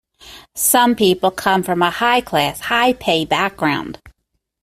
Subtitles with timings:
[0.55, 3.99] Some people come from a high-class, high-pay background.